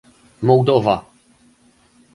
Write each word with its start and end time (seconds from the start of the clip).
Mołdowa 0.41 0.97